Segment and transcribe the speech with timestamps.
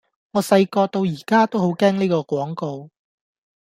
[0.31, 2.89] 我細個到而家都好驚呢個廣告